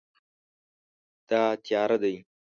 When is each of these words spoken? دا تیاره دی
دا 1.29 1.43
تیاره 1.65 1.97
دی 2.03 2.15